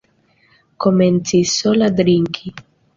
Komencis 0.87 1.55
sola 1.61 1.95
drinki. 2.03 2.59